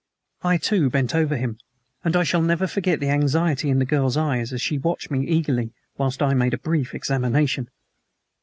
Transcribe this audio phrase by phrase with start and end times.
[0.41, 1.59] I, too, bent over him;
[2.03, 5.19] and I shall never forget the anxiety in the girl's eyes as she watched me
[5.27, 7.69] eagerly whilst I made a brief examination.